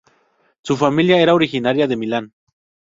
Su 0.63 0.77
familia 0.77 1.21
era 1.21 1.35
originaria 1.35 1.85
de 1.85 1.95
Milán. 1.95 2.33